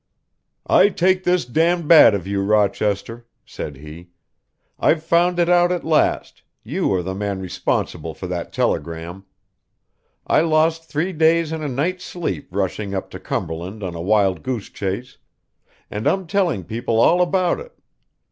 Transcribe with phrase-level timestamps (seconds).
[0.65, 4.07] "I take this d d bad of you, Rochester," said he.
[4.79, 9.25] "I've found it out at last, you are the man responsible for that telegram.
[10.25, 14.41] I lost three days and a night's sleep rushing up to Cumberland on a wild
[14.41, 15.19] goose chase,
[15.91, 17.77] and I'm telling people all about it.